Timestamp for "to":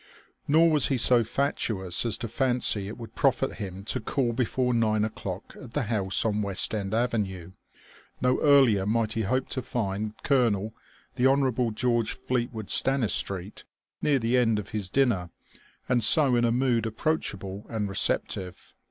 2.17-2.27, 3.83-3.99, 9.49-9.61